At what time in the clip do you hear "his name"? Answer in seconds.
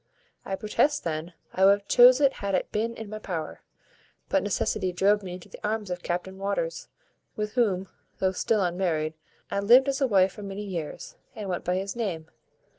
11.75-12.31